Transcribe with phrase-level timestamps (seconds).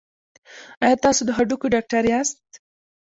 [0.83, 2.43] ایا تاسو د هډوکو ډاکټر یاست؟